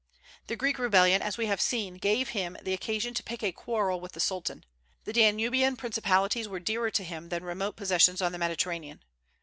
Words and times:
The 0.47 0.55
Greek 0.55 0.79
rebellion, 0.79 1.21
as 1.21 1.37
we 1.37 1.45
have 1.45 1.61
seen, 1.61 1.93
gave 1.93 2.29
him 2.29 2.57
the 2.63 2.73
occasion 2.73 3.13
to 3.13 3.21
pick 3.21 3.43
a 3.43 3.51
quarrel 3.51 3.99
with 4.01 4.13
the 4.13 4.19
Sultan. 4.19 4.65
The 5.03 5.13
Danubian 5.13 5.75
principalities 5.77 6.47
were 6.47 6.59
dearer 6.59 6.89
to 6.89 7.03
him 7.03 7.29
than 7.29 7.43
remote 7.43 7.75
possessions 7.75 8.19
on 8.19 8.31
the 8.31 8.39
Mediterranean. 8.39 9.03